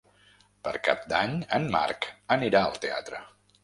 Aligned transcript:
Per 0.67 0.73
Cap 0.87 1.05
d'Any 1.13 1.37
en 1.59 1.71
Marc 1.79 2.11
anirà 2.41 2.67
al 2.67 2.85
teatre. 2.89 3.27